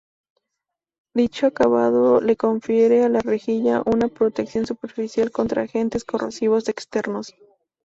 Dicho 1.13 1.45
acabado 1.45 2.21
le 2.21 2.35
confiere 2.35 3.03
a 3.03 3.09
la 3.09 3.19
rejilla 3.21 3.83
una 3.85 4.07
protección 4.07 4.65
superficial 4.65 5.29
contra 5.29 5.61
agentes 5.61 6.05
corrosivos 6.05 6.69
externos. 6.69 7.35